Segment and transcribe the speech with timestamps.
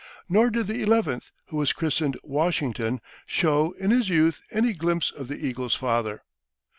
[0.27, 5.27] Nor did the eleventh, who was christened Washington, show, in his youth, any glimpse of
[5.27, 6.23] the eagle's feather.